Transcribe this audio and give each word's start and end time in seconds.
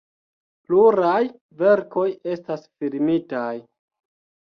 Pluraj 0.69 1.19
verkoj 1.61 2.09
estas 2.35 2.67
filmitaj. 2.73 3.49